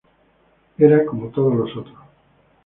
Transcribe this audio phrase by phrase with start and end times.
[0.79, 1.95] Era como todos los otros.